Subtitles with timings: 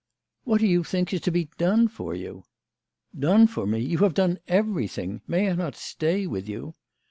[0.45, 2.43] "What do you think is to be done for you?""
[3.29, 3.77] Done for me!
[3.81, 5.21] You have done everything.
[5.27, 6.73] May I not stay with you